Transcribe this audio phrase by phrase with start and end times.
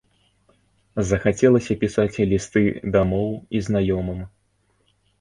[1.09, 2.65] Захацелася пісаць лісты
[2.99, 4.29] дамоў і знаёмым.